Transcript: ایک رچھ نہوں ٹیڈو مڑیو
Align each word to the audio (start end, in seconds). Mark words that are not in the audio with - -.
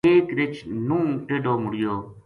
ایک 0.09 0.25
رچھ 0.37 0.59
نہوں 0.87 1.05
ٹیڈو 1.27 1.53
مڑیو 1.63 1.95